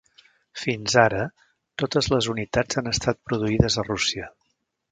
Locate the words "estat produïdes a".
2.93-3.87